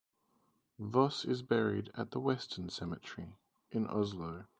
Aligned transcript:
Voss 0.79 1.25
is 1.25 1.43
buried 1.43 1.91
at 1.93 2.09
the 2.09 2.19
Western 2.19 2.69
Cemetery 2.69 3.37
in 3.69 3.85
Oslo. 3.85 4.45